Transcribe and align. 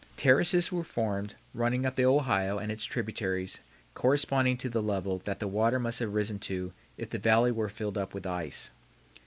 Terraces 0.17 0.71
were 0.71 0.83
formed 0.83 1.35
running 1.53 1.85
up 1.85 1.95
the 1.95 2.05
Ohio 2.05 2.57
and 2.57 2.71
its 2.71 2.85
tributaries 2.85 3.59
corresponding 3.93 4.57
to 4.57 4.67
the 4.67 4.81
level 4.81 5.19
that 5.25 5.37
the 5.37 5.47
water 5.47 5.77
must 5.77 5.99
have 5.99 6.15
risen 6.15 6.39
to 6.39 6.71
if 6.97 7.11
the 7.11 7.19
valley 7.19 7.51
were 7.51 7.69
filled 7.69 7.99
up 7.99 8.15
with 8.15 8.25
ice. 8.25 8.71